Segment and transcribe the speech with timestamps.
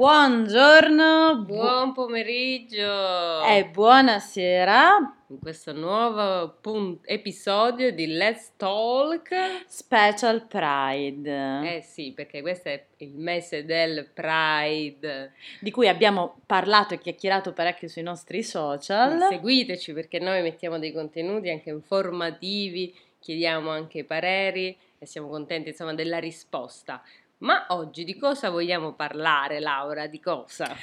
[0.00, 9.28] Buongiorno, bu- Buon pomeriggio e buonasera, in questo nuovo pun- episodio di Let's Talk.
[9.66, 15.34] Special Pride, Eh sì, perché questo è il mese del Pride.
[15.60, 19.26] di cui abbiamo parlato e chiacchierato parecchio sui nostri social.
[19.28, 25.92] Seguiteci perché noi mettiamo dei contenuti anche informativi, chiediamo anche pareri e siamo contenti insomma
[25.92, 27.02] della risposta.
[27.40, 30.06] Ma oggi di cosa vogliamo parlare, Laura?
[30.06, 30.76] Di cosa?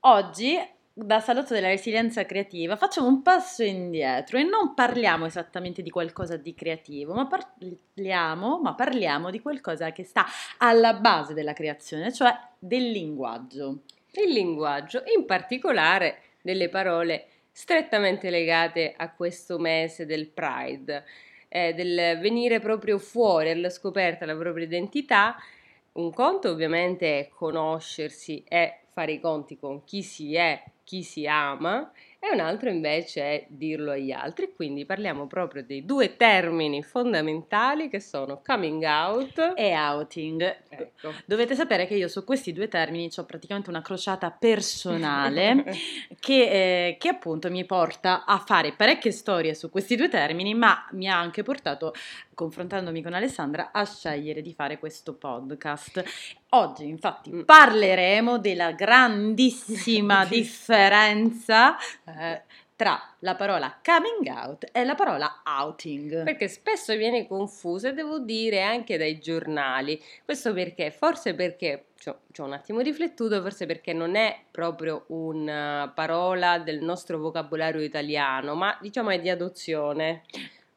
[0.00, 0.54] Oggi,
[0.92, 6.36] da Salotto della Resilienza Creativa, facciamo un passo indietro e non parliamo esattamente di qualcosa
[6.36, 10.26] di creativo, ma parliamo, ma parliamo di qualcosa che sta
[10.58, 13.84] alla base della creazione, cioè del linguaggio.
[14.12, 21.04] il linguaggio, in particolare delle parole strettamente legate a questo mese del Pride,
[21.48, 25.34] eh, del venire proprio fuori alla scoperta della propria identità.
[25.98, 31.26] Un conto ovviamente è conoscersi e fare i conti con chi si è, chi si
[31.26, 34.52] ama, e un altro invece è dirlo agli altri.
[34.54, 40.56] Quindi parliamo proprio dei due termini fondamentali che sono coming out E outing.
[40.68, 41.12] Ecco.
[41.24, 45.64] Dovete sapere che io su questi due termini ho praticamente una crociata personale
[46.18, 50.88] che, eh, che appunto mi porta a fare parecchie storie su questi due termini, ma
[50.92, 51.94] mi ha anche portato,
[52.34, 56.02] confrontandomi con Alessandra, a scegliere di fare questo podcast.
[56.50, 57.42] Oggi infatti Mm.
[57.42, 62.42] parleremo della grandissima differenza eh,
[62.74, 66.22] tra la parola coming out e la parola outing.
[66.22, 70.00] Perché spesso viene confusa, devo dire, anche dai giornali.
[70.24, 70.90] Questo perché?
[70.92, 75.90] Forse perché ci ho, ci ho un attimo riflettuto, forse perché non è proprio una
[75.92, 80.22] parola del nostro vocabolario italiano, ma diciamo è di adozione,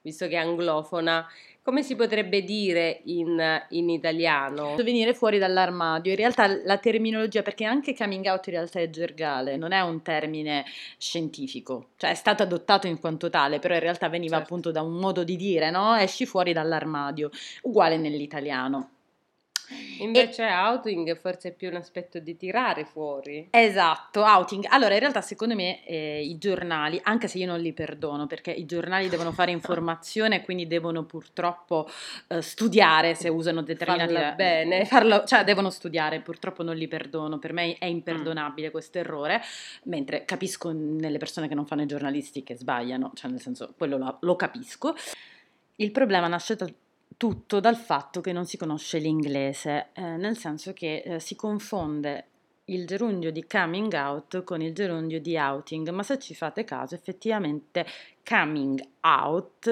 [0.02, 1.26] visto che è anglofona.
[1.64, 3.40] Come si potrebbe dire in,
[3.70, 4.76] in italiano?
[4.84, 6.12] venire fuori dall'armadio.
[6.12, 10.02] In realtà la terminologia, perché anche coming out in realtà è gergale, non è un
[10.02, 10.66] termine
[10.98, 14.54] scientifico, cioè è stato adottato in quanto tale, però in realtà veniva Certo.
[14.54, 15.96] appunto da un modo di dire, no?
[15.96, 17.30] Esci fuori dall'armadio,
[17.62, 18.90] uguale nell'italiano.
[20.00, 23.48] Invece outing forse è più un aspetto di tirare fuori.
[23.52, 24.66] Esatto, outing.
[24.70, 28.52] Allora, in realtà secondo me eh, i giornali, anche se io non li perdono, perché
[28.52, 31.88] i giornali devono fare informazione e quindi devono purtroppo
[32.28, 34.14] eh, studiare se usano determinati...
[34.14, 34.86] Farla bene.
[34.92, 37.90] Farlo- cioè devono studiare, purtroppo non li perdono, per me è Mm.
[37.92, 39.42] imperdonabile questo errore,
[39.84, 43.98] mentre capisco nelle persone che non fanno i giornalisti che sbagliano, cioè nel senso, quello
[43.98, 44.96] lo, lo capisco.
[45.78, 46.70] Il problema nasce da-
[47.22, 52.26] tutto dal fatto che non si conosce l'inglese, eh, nel senso che eh, si confonde
[52.66, 56.96] il gerundio di coming out con il gerundio di outing, ma se ci fate caso,
[56.96, 57.86] effettivamente
[58.28, 59.70] coming out,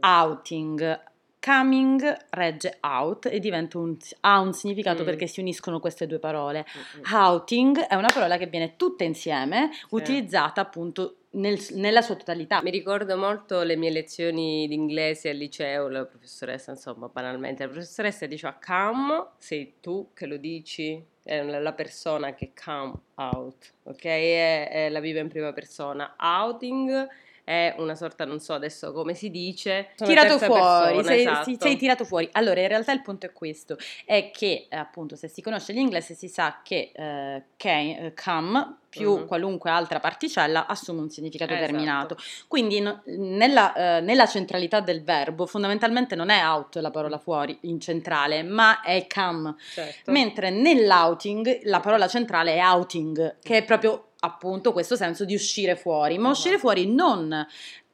[0.00, 1.00] outing,
[1.44, 5.04] coming regge out e diventa un, ha un significato Mm.
[5.06, 6.64] perché si uniscono queste due parole.
[6.96, 7.12] Mm-mm.
[7.12, 12.62] Outing è una parola che viene tutta insieme, utilizzata appunto nel- nella sua totalità.
[12.62, 17.70] Mi ricordo molto le mie lezioni di inglese al liceo, la professoressa, insomma, banalmente, la
[17.70, 24.04] professoressa diceva come, sei tu che lo dici, è la persona che come out, ok?
[24.04, 26.14] È, è la vive in prima persona.
[26.18, 27.08] Outing
[27.44, 31.44] è una sorta, non so adesso come si dice, sono tirato fuori, persona, sei, esatto.
[31.44, 32.28] sì, sei tirato fuori.
[32.32, 36.14] Allora, in realtà il punto è questo, è che eh, appunto se si conosce l'inglese
[36.14, 39.26] si sa che eh, came, eh, come più Mhm.
[39.26, 41.66] qualunque altra particella assume un significato Esatto.
[41.68, 42.16] terminato.
[42.46, 47.58] Quindi no- nella, eh, nella centralità del verbo fondamentalmente non è out la parola fuori
[47.62, 49.56] in centrale, ma è come.
[49.72, 50.12] Certo.
[50.12, 55.76] Mentre nell'outing la parola centrale è outing, che è proprio appunto questo senso di uscire
[55.76, 56.68] fuori, ma uscire Esatto.
[56.68, 57.46] fuori non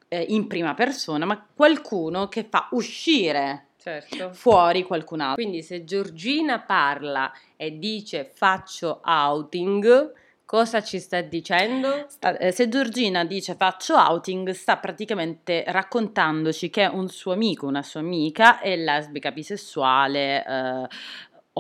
[0.08, 4.32] eh, in prima persona, ma qualcuno che fa uscire certo.
[4.32, 5.42] fuori qualcun altro.
[5.42, 10.12] Quindi se Giorgina parla e dice faccio outing,
[10.44, 12.06] cosa ci sta dicendo?
[12.08, 17.82] Sta- eh, se Giorgina dice faccio outing, sta praticamente raccontandoci che un suo amico, una
[17.82, 20.88] sua amica è lesbica, bisessuale, eh,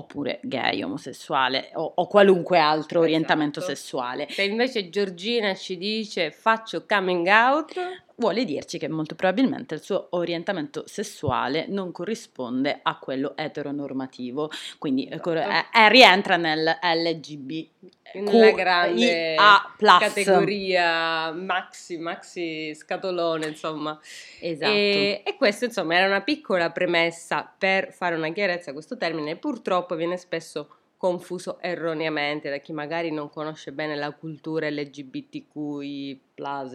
[0.00, 3.74] oppure gay, omosessuale o, o qualunque altro orientamento Esatto.
[3.74, 4.26] sessuale.
[4.30, 7.72] Se invece Giorgina ci dice faccio coming out,
[8.20, 15.06] vuole dirci che molto probabilmente il suo orientamento sessuale non corrisponde a quello eteronormativo, quindi
[15.06, 15.32] eh, Esatto.
[15.32, 17.68] eh, eh, rientra nel LGB.
[18.12, 19.36] nella grande
[19.76, 23.98] categoria maxi, maxi scatolone, insomma.
[24.40, 24.70] Esatto.
[24.70, 29.36] E, e questo, insomma, era una piccola premessa per fare una chiarezza a questo termine.
[29.36, 36.20] Purtroppo viene spesso confuso erroneamente da chi magari non conosce bene la cultura LGBTQI,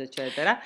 [0.02, 0.60] eccetera.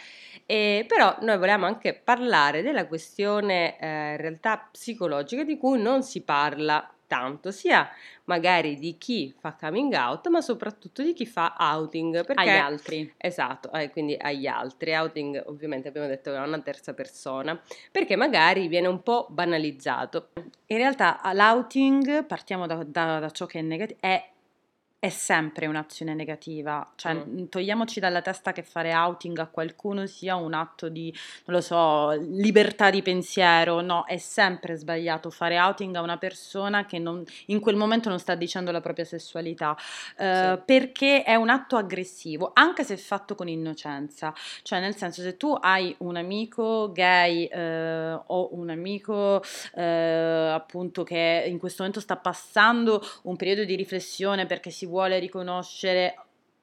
[0.45, 6.21] E, però noi volevamo anche parlare della questione eh, realtà psicologica di cui non si
[6.21, 7.89] parla tanto, sia
[8.25, 12.23] magari di chi fa coming out, ma soprattutto di chi fa outing.
[12.23, 13.13] Perché, agli altri.
[13.17, 14.95] Esatto, eh, quindi agli altri.
[14.95, 17.59] Outing ovviamente abbiamo detto che è una terza persona,
[17.91, 20.29] perché magari viene un po' banalizzato.
[20.67, 24.29] In realtà l'outing, partiamo da, da, da ciò che è negativo, è
[24.99, 27.45] è sempre un'azione negativa, cioè mm.
[27.45, 31.13] togliamoci dalla testa che fare outing a qualcuno sia un atto di,
[31.45, 36.85] non lo so, libertà di pensiero, no, è sempre sbagliato fare outing a una persona
[36.85, 39.77] che non, in quel momento non sta dicendo la propria sessualità,
[40.17, 40.61] eh, sì.
[40.65, 45.55] perché è un atto aggressivo, anche se fatto con innocenza, cioè nel senso se tu
[45.57, 49.41] hai un amico gay eh, o un amico
[49.75, 55.19] eh, appunto che in questo momento sta passando un periodo di riflessione perché si vuole
[55.19, 56.15] riconoscere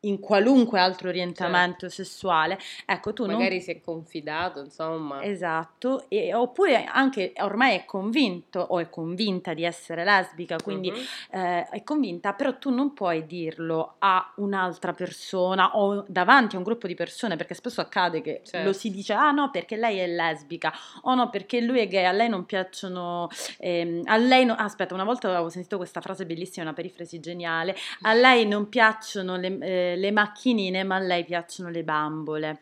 [0.06, 1.94] in qualunque altro orientamento certo.
[2.02, 3.60] sessuale, ecco tu magari non...
[3.60, 5.22] si è confidato, insomma.
[5.22, 11.38] Esatto, e, oppure anche ormai è convinto o è convinta di essere lesbica, quindi uh-huh.
[11.38, 16.64] eh, è convinta, però tu non puoi dirlo a un'altra persona o davanti a un
[16.64, 18.66] gruppo di persone, perché spesso accade che certo.
[18.66, 22.04] lo si dice, ah no, perché lei è lesbica, o no, perché lui è gay,
[22.04, 23.28] a lei non piacciono,
[23.58, 24.54] ehm, a lei no...
[24.54, 29.36] aspetta, una volta avevo sentito questa frase bellissima, una perifrasi geniale, a lei non piacciono
[29.36, 29.58] le...
[29.60, 32.60] Eh, le macchinine, ma a lei piacciono le bambole.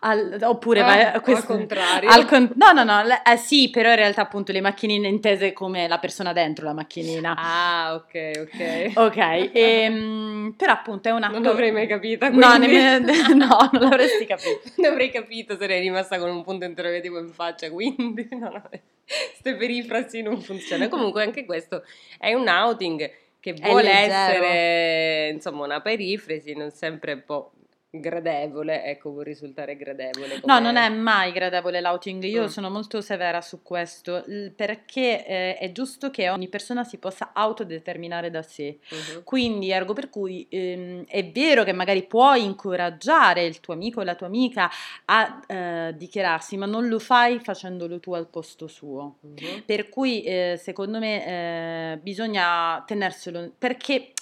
[0.00, 2.08] Al, oppure ah, questo, al contrario.
[2.08, 5.88] al con, no no no eh, sì però in realtà appunto le macchinine intese come
[5.88, 7.34] la persona dentro la macchinina.
[7.36, 8.92] Ah ok ok.
[8.94, 12.46] Ok e, ehm, però appunto è un atto non l'avrei mai capita quindi...
[12.46, 14.60] no, nemmeno, no non l'avresti capito.
[14.76, 18.62] Non avrei capito sarei rimasta con un punto interrogativo in faccia quindi no, no,
[19.04, 20.88] queste perifrasi non funzionano.
[20.88, 21.82] Comunque anche questo
[22.18, 23.10] è un outing
[23.44, 27.52] che vuole essere insomma una perifrasi, non sempre può
[28.00, 30.40] gradevole, ecco, può risultare gradevole.
[30.44, 32.46] No, non è mai gradevole l'outing, io mm.
[32.46, 34.24] sono molto severa su questo,
[34.54, 38.78] perché eh, è giusto che ogni persona si possa autodeterminare da sé.
[38.94, 39.22] Mm-hmm.
[39.24, 44.04] Quindi, ergo per cui ehm, è vero che magari puoi incoraggiare il tuo amico o
[44.04, 44.70] la tua amica
[45.06, 49.18] a eh, dichiararsi, ma non lo fai facendolo tu al posto suo.
[49.26, 49.60] Mm-hmm.
[49.64, 54.12] Per cui, eh, secondo me, eh, bisogna tenerselo, perché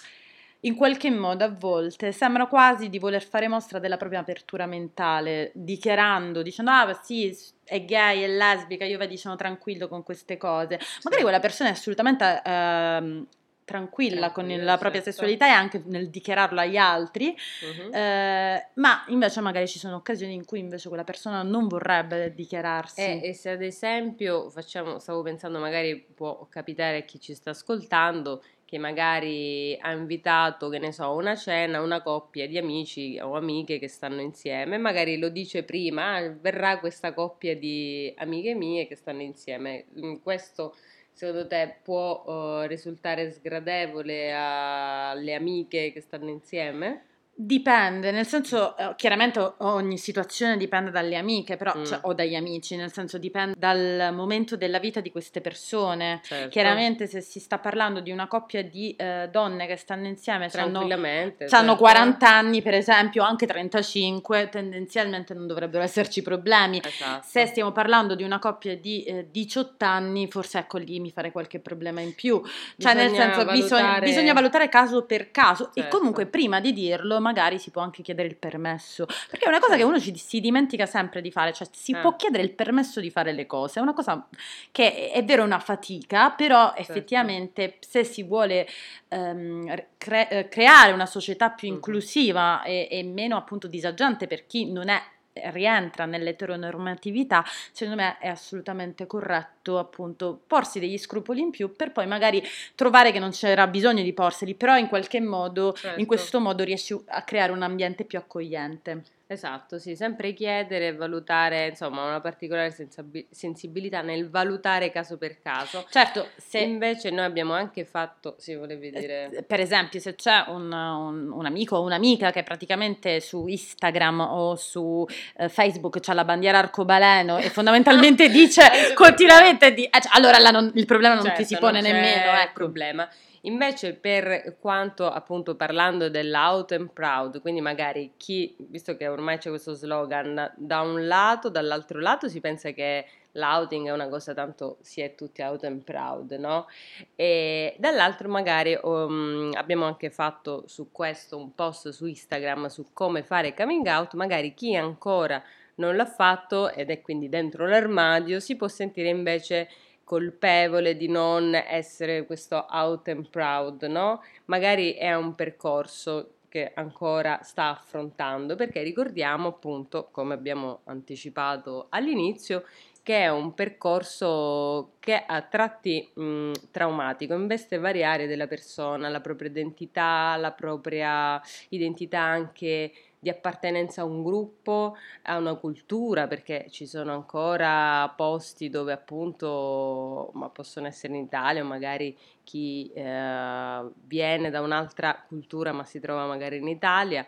[0.65, 5.51] in qualche modo a volte sembra quasi di voler fare mostra della propria apertura mentale,
[5.55, 10.79] dichiarando, dicendo ah sì, è gay, è lesbica, io vedi sono tranquillo con queste cose.
[11.03, 13.25] Magari quella persona è assolutamente eh,
[13.65, 15.11] tranquilla con la propria certo.
[15.11, 17.93] sessualità e anche nel dichiararlo agli altri, uh-huh.
[17.93, 23.01] eh, ma invece magari ci sono occasioni in cui invece quella persona non vorrebbe dichiararsi.
[23.01, 27.51] Eh, e se ad esempio facciamo, stavo pensando magari può capitare a chi ci sta
[27.51, 33.37] ascoltando che magari ha invitato, che ne so, una cena, una coppia di amici o
[33.37, 38.87] amiche che stanno insieme, magari lo dice prima, ah, verrà questa coppia di amiche mie
[38.87, 39.85] che stanno insieme.
[40.03, 40.75] Mm, questo
[41.13, 47.09] secondo te può uh, risultare sgradevole alle amiche che stanno insieme?
[47.35, 51.85] Dipende, nel senso, eh, chiaramente ogni situazione dipende dalle amiche, però, mm.
[51.85, 56.21] cioè, o dagli amici, nel senso dipende dal momento della vita di queste persone.
[56.23, 56.51] Certo.
[56.51, 60.87] Chiaramente se si sta parlando di una coppia di eh, donne che stanno insieme, hanno,
[60.87, 61.57] certo.
[61.57, 66.83] hanno 40 anni per esempio, anche 35, tendenzialmente non dovrebbero esserci problemi.
[66.85, 67.27] Esatto.
[67.27, 71.33] Se stiamo parlando di una coppia di eh, 18 anni, forse ecco lì mi fare
[71.33, 72.43] qualche problema in più.
[72.77, 73.59] Cioè bisogna nel senso valutare...
[73.59, 75.81] bisogna, bisogna, valutare caso per caso certo.
[75.81, 79.61] e comunque prima di dirlo magari si può anche chiedere il permesso, perché è una
[79.61, 82.01] cosa che uno ci, si dimentica sempre di fare, cioè si eh.
[82.01, 84.27] può chiedere il permesso di fare le cose, è una cosa
[84.71, 86.81] che è vero una fatica, però certo.
[86.81, 88.67] effettivamente se si vuole
[89.09, 94.89] um, cre- creare una società più inclusiva e, e meno appunto disagiante per chi non
[94.89, 95.01] è
[95.33, 102.07] rientra nell'eteronormatività, secondo me è assolutamente corretto appunto porsi degli scrupoli in più per poi
[102.07, 102.43] magari
[102.75, 106.01] trovare che non c'era bisogno di porseli, però in qualche modo, certo.
[106.01, 109.03] in questo modo riesci a creare un ambiente più accogliente.
[109.33, 115.41] Esatto, sì, sempre chiedere e valutare, insomma, una particolare sensabi- sensibilità nel valutare caso per
[115.41, 115.87] caso.
[115.91, 119.45] Certo, se invece noi abbiamo anche fatto, sì, volevi eh, dire...
[119.47, 124.55] Per esempio, se c'è un, un, un amico o un'amica che praticamente su Instagram o
[124.57, 125.07] su
[125.39, 129.85] eh, Facebook c'ha la bandiera arcobaleno e fondamentalmente dice continuamente di...
[129.85, 132.53] Eh, cioè, allora non, il problema non certo, ti si pone nemmeno, ecco.
[132.53, 133.09] problema.
[133.45, 139.49] Invece per quanto appunto parlando dell'out and proud, quindi magari chi, visto che ormai c'è
[139.49, 144.77] questo slogan, da un lato, dall'altro lato si pensa che l'outing è una cosa tanto
[144.81, 146.69] si è tutti out and proud, no?
[147.17, 153.23] E dall'altro magari um, abbiamo anche fatto su questo un post su Instagram su come
[153.23, 155.43] fare coming out, magari chi ancora
[155.77, 159.69] non l'ha fatto ed è quindi dentro l'armadio si può sentire invece
[160.05, 164.23] colpevole di non essere questo out and proud, no?
[164.47, 172.65] Magari è un percorso che ancora sta affrontando, perché ricordiamo appunto, come abbiamo anticipato all'inizio,
[173.03, 179.21] che è un percorso che a tratti mh, traumatico, investe varie aree della persona, la
[179.21, 181.41] propria identità, la propria
[181.71, 182.93] identità anche
[183.23, 190.33] di appartenenza a un gruppo, a una cultura, perché ci sono ancora posti dove appunto,
[190.35, 196.01] ma possono essere in Italia o magari chi eh, viene da un'altra cultura ma si
[196.01, 197.25] trova magari in Italia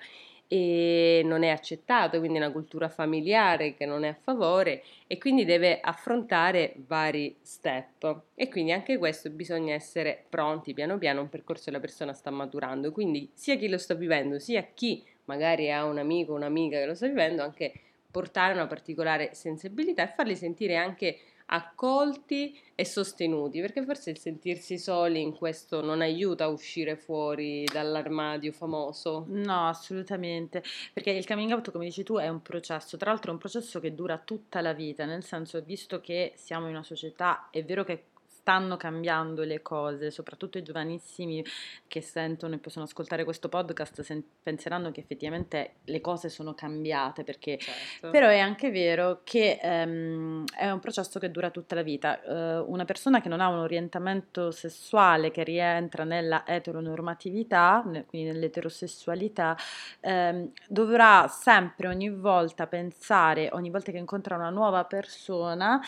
[0.48, 5.16] e non è accettato, quindi è una cultura familiare che non è a favore e
[5.16, 8.22] quindi deve affrontare vari step.
[8.34, 12.30] E quindi anche questo bisogna essere pronti piano piano, un percorso che la persona sta
[12.30, 16.78] maturando, quindi sia chi lo sta vivendo sia chi magari ha un amico o un'amica
[16.78, 17.72] che lo sta vivendo, anche
[18.10, 24.78] portare una particolare sensibilità e farli sentire anche accolti e sostenuti, perché forse il sentirsi
[24.78, 29.26] soli in questo non aiuta a uscire fuori dall'armadio famoso.
[29.28, 30.62] No, assolutamente,
[30.92, 33.78] perché il coming out, come dici tu, è un processo, tra l'altro è un processo
[33.80, 37.84] che dura tutta la vita, nel senso, visto che siamo in una società, è vero
[37.84, 38.04] che
[38.44, 41.42] stanno cambiando le cose, soprattutto i giovanissimi
[41.88, 47.24] che sentono e possono ascoltare questo podcast sen- penseranno che effettivamente le cose sono cambiate,
[47.24, 48.10] perché certo.
[48.10, 52.20] però è anche vero che um, è un processo che dura tutta la vita.
[52.22, 59.56] Uh, una persona che non ha un orientamento sessuale che rientra nella eteronormatività, quindi nell'eterosessualità,
[60.02, 65.80] um, dovrà sempre ogni volta pensare, ogni volta che incontra una nuova persona,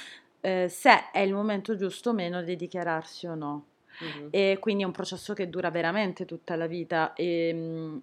[0.47, 3.65] eh, se è il momento giusto o meno di dichiararsi o no.
[4.05, 4.29] Mm-hmm.
[4.31, 7.15] E quindi è un processo che dura veramente tutta la vita.
[7.15, 8.03] E, mh,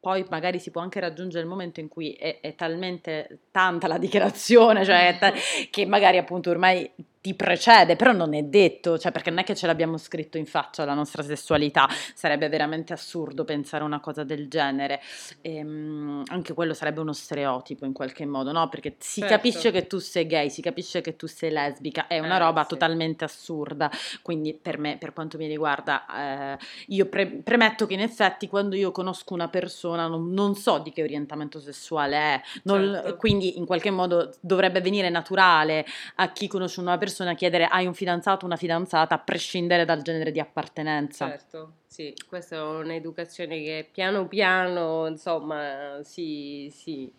[0.00, 3.98] poi magari si può anche raggiungere il momento in cui è, è talmente tanta la
[3.98, 5.32] dichiarazione, cioè ta-
[5.70, 6.90] che magari appunto ormai
[7.26, 10.46] ti precede, però non è detto, cioè perché non è che ce l'abbiamo scritto in
[10.46, 15.00] faccia la nostra sessualità, sarebbe veramente assurdo pensare una cosa del genere,
[15.40, 18.68] e, um, anche quello sarebbe uno stereotipo in qualche modo, no?
[18.68, 19.34] Perché si certo.
[19.34, 22.62] capisce che tu sei gay, si capisce che tu sei lesbica, è una eh, roba
[22.62, 22.68] sì.
[22.68, 23.90] totalmente assurda,
[24.22, 26.58] quindi per me, per quanto mi riguarda, eh,
[26.90, 30.92] io pre- premetto che in effetti quando io conosco una persona non, non so di
[30.92, 33.16] che orientamento sessuale è, non, certo.
[33.16, 37.86] quindi in qualche modo dovrebbe venire naturale a chi conosce una persona persona chiedere hai
[37.86, 41.28] un fidanzato o una fidanzata a prescindere dal genere di appartenenza.
[41.28, 47.10] Certo, sì, questa è un'educazione che piano piano, insomma, si, si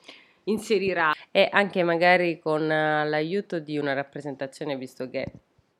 [0.43, 5.25] inserirà e anche magari con l'aiuto di una rappresentazione, visto che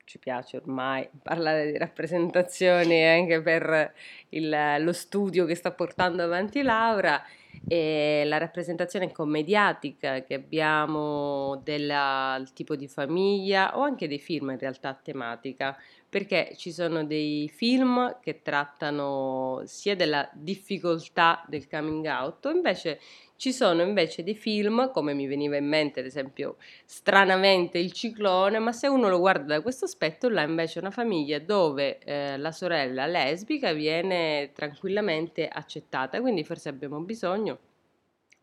[0.02, 3.92] ci piace ormai parlare di rappresentazioni anche per
[4.30, 7.22] il, lo studio che sta portando avanti Laura
[7.68, 14.58] e la rappresentazione commediatica che abbiamo del tipo di famiglia o anche dei film in
[14.58, 15.76] realtà tematica.
[16.08, 22.98] Perché ci sono dei film che trattano sia della difficoltà del coming out invece
[23.38, 28.58] ci sono invece dei film, come mi veniva in mente ad esempio stranamente Il ciclone,
[28.58, 32.36] ma se uno lo guarda da questo aspetto, là invece è una famiglia dove eh,
[32.36, 37.58] la sorella lesbica viene tranquillamente accettata, quindi forse abbiamo bisogno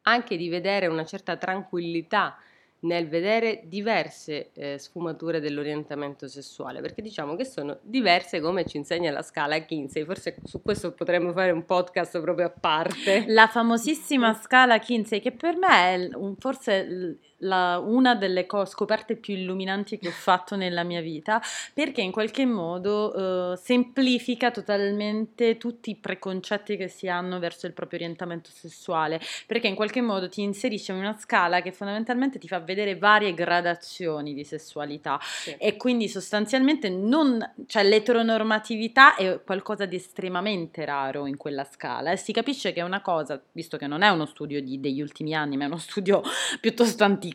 [0.03, 2.37] anche di vedere una certa tranquillità
[2.85, 9.11] nel vedere diverse eh, sfumature dell'orientamento sessuale, perché diciamo che sono diverse come ci insegna
[9.11, 13.25] la scala Kinsey, forse su questo potremmo fare un podcast proprio a parte.
[13.27, 19.35] La famosissima scala Kinsey, che per me è forse la, una delle co- scoperte più
[19.35, 21.41] illuminanti che ho fatto nella mia vita,
[21.73, 27.73] perché in qualche modo uh, semplifica totalmente tutti i preconcetti che si hanno verso il
[27.73, 32.47] proprio orientamento sessuale, perché in qualche modo ti inserisce in una scala che fondamentalmente ti
[32.47, 35.55] fa vedere varie gradazioni di sessualità sì.
[35.57, 42.17] e quindi sostanzialmente non, cioè l'eteronormatività è qualcosa di estremamente raro in quella scala e
[42.17, 45.33] si capisce che è una cosa, visto che non è uno studio di, degli ultimi
[45.33, 46.21] anni, ma è uno studio
[46.59, 47.34] piuttosto antico,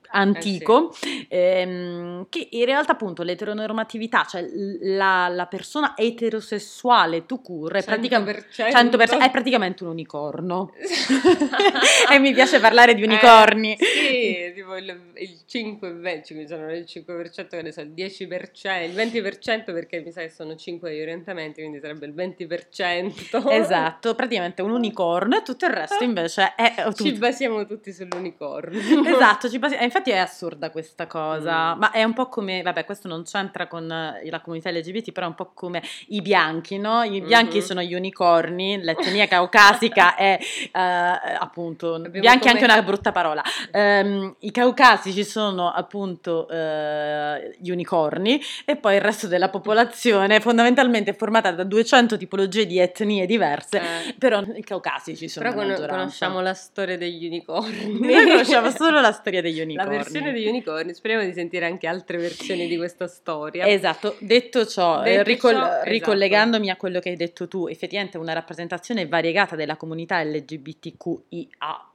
[0.11, 1.27] antico, eh sì.
[1.29, 4.45] ehm, che in realtà appunto l'eteronormatività, cioè
[4.81, 10.71] la, la persona eterosessuale tu cur è, praticamente, 100%, è praticamente un unicorno.
[12.11, 13.73] e mi piace parlare di unicorni.
[13.73, 17.93] Eh, sì, tipo il, il 5, 20, mi sono il 5%, che ne so, il
[17.95, 23.49] 10%, il 20% perché mi sa che sono 5 gli orientamenti, quindi sarebbe il 20%.
[23.51, 26.73] Esatto, praticamente un unicorno e tutto il resto invece è...
[26.83, 27.03] Tutto.
[27.03, 28.77] Ci basiamo tutti sull'unicorno.
[29.07, 31.79] esatto, ci basiamo, infatti infatti è assurda questa cosa, Mm.
[31.79, 35.27] ma è un po' come, vabbè, questo non c'entra con eh, la comunità LGBT, però
[35.27, 37.03] è un po' come i bianchi, no?
[37.03, 37.63] I bianchi Mhm.
[37.63, 40.39] sono gli unicorni, l'etnia caucasica è
[40.71, 43.43] eh, appunto, Abbiamo bianchi è anche come- una brutta parola.
[43.71, 51.11] Ehm, I caucasici sono appunto eh, gli unicorni e poi il resto della popolazione fondamentalmente
[51.11, 55.61] è formata da 200 tipologie di etnie diverse, Eh, però i caucasici sono però la
[55.63, 55.97] con- maggioranza.
[55.99, 57.99] conosciamo la storia degli unicorni.
[57.99, 59.90] Noi conosciamo solo la storia degli unicorni.
[59.97, 63.67] Versione degli unicorni, speriamo di sentire anche altre versioni di questa storia.
[63.67, 65.89] Esatto, detto ciò, eh, Detto ricol- ciò, esatto.
[65.89, 71.91] ricollegandomi a quello che hai detto tu, effettivamente una rappresentazione variegata della comunità LGBTQIA,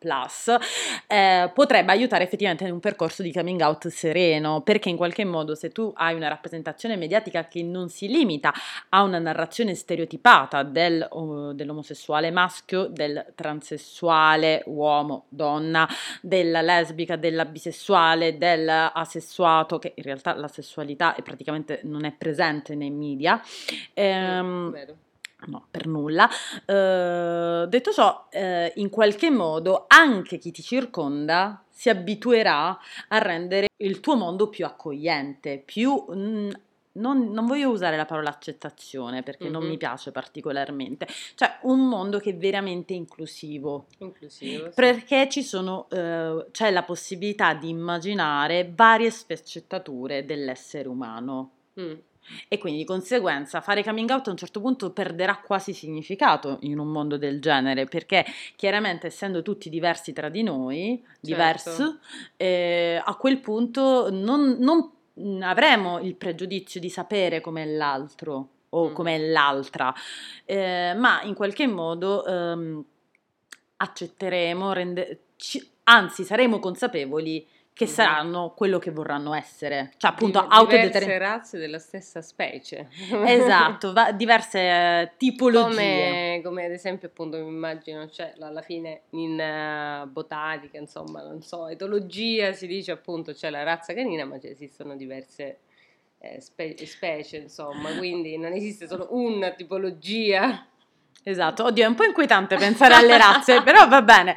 [1.06, 5.54] eh, potrebbe aiutare effettivamente in un percorso di coming out sereno, perché in qualche modo
[5.54, 8.52] se tu hai una rappresentazione mediatica che non si limita
[8.88, 11.08] a una narrazione stereotipata del,
[11.54, 15.88] dell'omosessuale maschio, del transessuale uomo, donna,
[16.20, 17.84] della lesbica, della bisessuale,
[18.36, 23.40] dell'asessuato, che in realtà la sessualità è praticamente non è presente nei media.
[23.94, 24.96] Ehm, Vero.
[25.46, 26.28] No, per nulla.
[26.64, 32.78] Eh, detto ciò, eh, in qualche modo anche chi ti circonda si abituerà
[33.08, 36.04] a rendere il tuo mondo più accogliente, più...
[36.10, 36.50] mm,
[36.96, 39.68] non, non voglio usare la parola accettazione perché non Mhm.
[39.68, 44.64] mi piace particolarmente, cioè un mondo che è veramente inclusivo, Inclusivo.
[44.66, 44.72] sì.
[44.74, 51.50] perché ci sono, eh, c'è la possibilità di immaginare varie sfaccettature dell'essere umano.
[51.80, 51.92] Mm.
[52.48, 56.80] E quindi di conseguenza fare coming out a un certo punto perderà quasi significato in
[56.80, 58.24] un mondo del genere, perché
[58.56, 61.98] chiaramente essendo tutti diversi tra di noi, diversi, Certo.
[62.36, 64.90] eh, a quel punto non, non,
[65.40, 68.92] avremo il pregiudizio di sapere com'è l'altro o Mm.
[68.94, 69.94] com'è l'altra,
[70.44, 72.84] eh, ma in qualche modo ehm,
[73.78, 77.90] accetteremo, rende- ci- anzi saremo consapevoli che Mhm.
[77.90, 81.18] saranno quello che vorranno essere, cioè appunto Di- diverse autodeterminati.
[81.18, 82.88] razze della stessa specie.
[83.26, 85.66] Esatto, va- diverse tipologie.
[85.74, 91.22] Come, come ad esempio, appunto, mi immagino, cioè, la- alla fine in eh, botanica, insomma,
[91.22, 95.58] non so, etologia si dice appunto c'è la razza canina, ma ci esistono diverse
[96.20, 100.66] eh, spe- specie, insomma, quindi non esiste solo una tipologia.
[101.28, 104.36] Esatto, oddio, è un po' inquietante pensare alle razze, però va bene.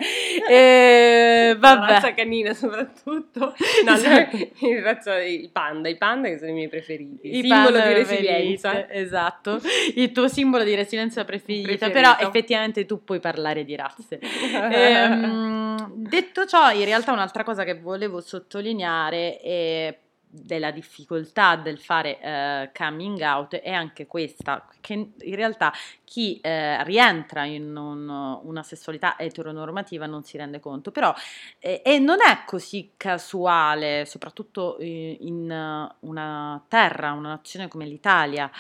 [0.50, 1.92] Eh, La vabbè.
[1.92, 3.54] razza canina soprattutto.
[3.86, 4.38] No, Esatto.
[4.66, 7.38] in razza, i panda, i panda che sono i miei preferiti.
[7.38, 8.90] I simbolo di resilienza.
[8.90, 9.62] Esatto,
[9.94, 11.96] il tuo simbolo di resilienza preferita, Preferito.
[12.00, 14.20] però effettivamente tu puoi parlare di razze.
[14.72, 19.98] Ehm, detto ciò, in realtà un'altra cosa che volevo sottolineare è
[20.32, 26.84] della difficoltà del fare eh, coming out è anche questa, che in realtà chi eh,
[26.84, 31.12] rientra in un- una sessualità eteronormativa non si rende conto, però
[31.58, 38.52] eh, e non è così casuale, soprattutto in eh, una terra, una nazione come l'Italia,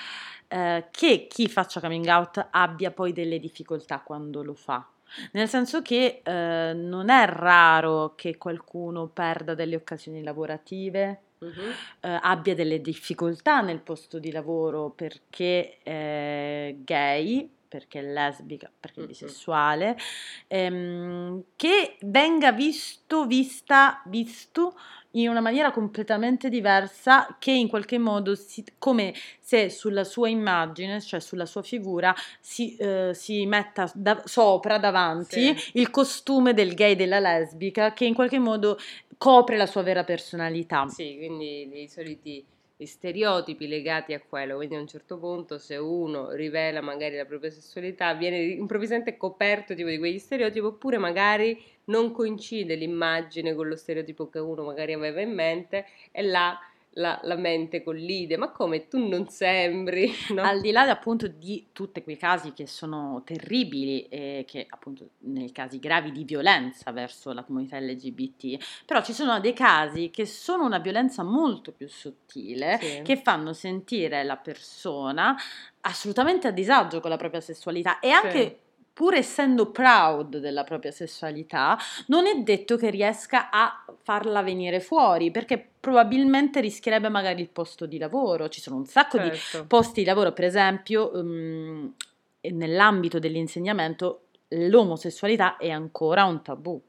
[0.48, 4.84] eh, che chi faccia coming out abbia poi delle difficoltà quando lo fa.
[5.32, 11.72] Nel senso che non è raro che qualcuno perda delle occasioni lavorative, Mhm.
[12.02, 19.04] eh, abbia delle difficoltà nel posto di lavoro perché è gay, perché è lesbica, perché
[19.04, 19.96] è bisessuale,
[20.48, 24.76] ehm, che venga visto, vista, visto
[25.14, 31.02] in una maniera completamente diversa che in qualche modo si- come se sulla sua immagine,
[31.02, 35.72] cioè sulla sua figura, si, eh, si metta da- sopra, davanti, Sì.
[35.80, 38.78] il costume del gay e della lesbica che in qualche modo
[39.20, 40.88] copre la sua vera personalità.
[40.88, 42.44] Sì, quindi dei soliti
[42.78, 47.52] stereotipi legati a quello, quindi a un certo punto se uno rivela magari la propria
[47.52, 53.76] sessualità viene improvvisamente coperto tipo di quegli stereotipi oppure magari non coincide l'immagine con lo
[53.76, 56.58] stereotipo che uno magari aveva in mente e là
[56.94, 60.42] la, la mente collide, ma come tu non sembri, no?
[60.42, 65.52] Al di là appunto di tutti quei casi che sono terribili e che appunto nei
[65.52, 70.66] casi gravi di violenza verso la comunità LGBT, però ci sono dei casi che sono
[70.66, 73.02] una violenza molto più sottile Sì.
[73.04, 75.36] che fanno sentire la persona
[75.82, 78.56] assolutamente a disagio con la propria sessualità e anche Sì.
[79.00, 85.32] Pur essendo proud della propria sessualità, non è detto che riesca a farla venire fuori,
[85.32, 88.50] perché probabilmente rischierebbe magari il posto di lavoro.
[88.50, 89.68] Ci sono un sacco di Certo.
[89.68, 91.94] posti di lavoro, per esempio, ehm,
[92.42, 96.82] nell'ambito dell'insegnamento l'omosessualità è ancora un tabù.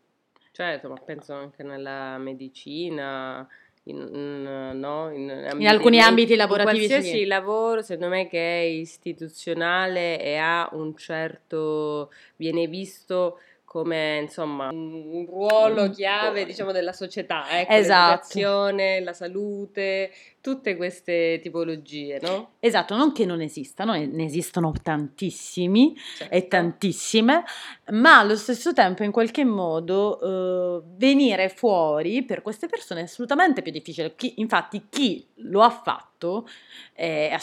[0.51, 3.46] Certo, ma penso anche nella medicina,
[3.90, 5.12] in, in- no?
[5.12, 7.24] in, ambiti- alcuni ambiti lavorativi, In qualsiasi sì.
[7.26, 13.38] lavoro, secondo me, che è istituzionale e ha un certo, viene visto
[13.70, 18.11] come insomma un ruolo chiave diciamo della società, ecco, Esatto.
[18.11, 22.53] l'educazione, la salute, tutte queste tipologie, no?
[22.61, 26.35] Esatto, non che non esistano, ne esistono tantissimi Certo.
[26.35, 27.44] e tantissime,
[27.90, 33.61] ma allo stesso tempo in qualche modo eh, venire fuori per queste persone è assolutamente
[33.61, 34.14] più difficile.
[34.16, 36.48] Chi- infatti chi lo ha fatto
[36.92, 37.37] è,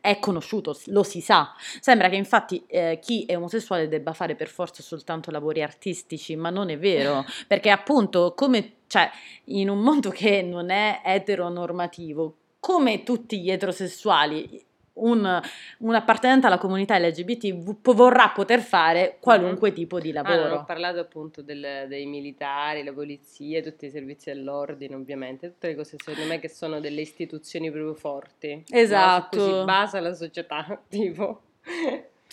[0.00, 1.54] è conosciuto, lo si sa.
[1.80, 6.50] Sembra che infatti eh, chi è omosessuale debba fare per forza soltanto lavori artistici, ma
[6.50, 9.10] non è vero, perché appunto come cioè,
[9.46, 15.40] in un mondo che non è eteronormativo, come tutti gli eterosessuali, un,
[15.78, 17.52] un appartenente alla comunità LGBT
[17.92, 20.64] vorrà poter fare qualunque tipo di Ah, non ho lavoro.
[20.64, 25.96] parlato appunto del- dei militari, la polizia, tutti i servizi dell'ordine, ovviamente, tutte le cose
[25.98, 28.54] secondo me che sono delle istituzioni proprio forti.
[28.54, 28.62] no?
[28.78, 29.36] Esatto.
[29.40, 31.40] Su cui si basa la società, tipo.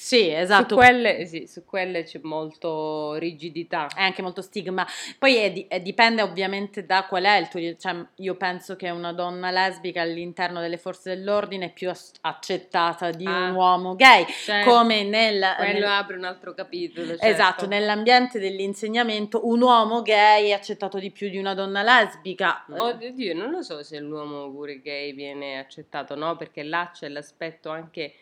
[0.04, 0.70] Sì, esatto.
[0.70, 3.86] Su quelle, sì, su quelle c'è molto rigidità.
[3.96, 4.84] È anche molto stigma.
[5.20, 7.60] Poi è di- è- dipende ovviamente da qual è il tuo.
[7.78, 13.12] Cioè, io penso che una donna lesbica all'interno delle forze dell'ordine è più as- accettata
[13.12, 13.50] di Ah.
[13.50, 14.26] un uomo gay.
[14.28, 17.06] Cioè, Come nel, quello nel- apre un altro capitolo.
[17.10, 17.26] certo.
[17.26, 22.66] Esatto, nell'ambiente dell'insegnamento un uomo gay è accettato di più di una donna lesbica.
[22.76, 26.36] Oddio, non lo so se l'uomo pure gay viene accettato, no?
[26.38, 28.14] Perché là c'è l'aspetto anche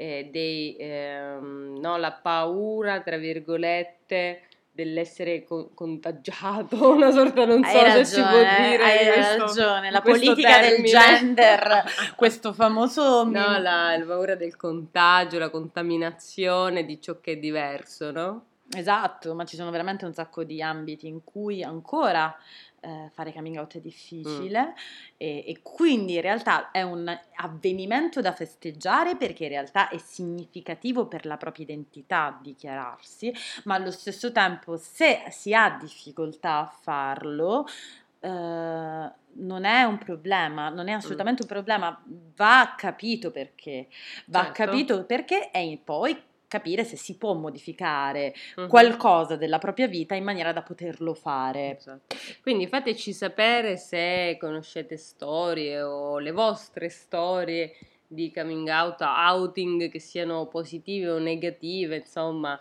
[0.00, 7.78] eh, dei, ehm, no, la paura, tra virgolette, dell'essere co- contagiato, una sorta, non so
[7.78, 10.88] Hai se si può ragione, dire hai questo- ragione, la politica del termine.
[10.88, 11.84] gender,
[12.16, 13.24] questo famoso...
[13.24, 18.44] No, la, la paura del contagio, la contaminazione di ciò che è diverso, no?
[18.72, 22.34] Esatto, ma ci sono veramente un sacco di ambiti in cui ancora
[22.80, 24.74] eh, fare coming out è difficile
[25.16, 31.06] e, e quindi in realtà è un avvenimento da festeggiare perché in realtà è significativo
[31.06, 33.32] per la propria identità dichiararsi,
[33.64, 37.66] ma allo stesso tempo se si ha difficoltà a farlo,
[38.20, 38.28] eh,
[39.32, 42.02] non è un problema, non è assolutamente un problema,
[42.36, 43.88] va capito perché,
[44.26, 44.64] va Certo.
[44.64, 48.66] capito perché e poi capire se si può modificare Mhm.
[48.68, 51.76] qualcosa della propria vita in maniera da poterlo fare.
[51.78, 52.16] Esatto.
[52.42, 57.72] Quindi fateci sapere se conoscete storie o le vostre storie
[58.04, 62.58] di coming out, outing che siano positive o negative, insomma,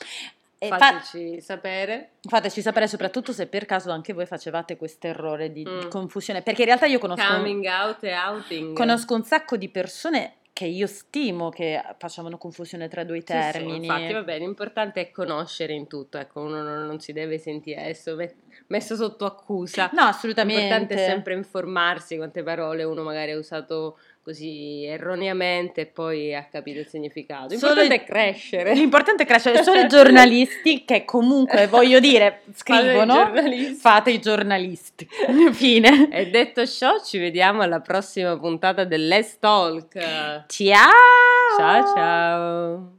[0.61, 2.09] E fa- fateci sapere.
[2.21, 5.89] fateci sapere soprattutto se per caso anche voi facevate questo errore di, di Mm.
[5.89, 8.75] confusione, perché in realtà io conosco, Coming out e outing.
[8.75, 13.51] conosco un sacco di persone che io stimo che facevano confusione tra due Sì, sì,
[13.51, 13.85] termini.
[13.85, 17.95] infatti, va bene, l'importante è conoscere in tutto, ecco, uno non, non si deve sentire
[18.67, 19.89] messo sotto accusa.
[19.93, 20.59] No, assolutamente.
[20.61, 26.45] L'importante è sempre informarsi quante parole uno magari ha usato così erroneamente e poi ha
[26.51, 27.57] capito il significato.
[27.57, 28.73] Solo L'importante i- è crescere.
[28.73, 33.73] L'importante è crescere, solo i giornalisti che comunque, voglio dire, scrivono, Fate i giornalisti.
[33.79, 35.07] fate i giornalisti.
[35.51, 36.09] Fine.
[36.11, 39.97] E detto ciò, ci vediamo alla prossima puntata del Let's Talk.
[40.47, 40.89] Ciao!
[41.57, 42.97] Ciao ciao.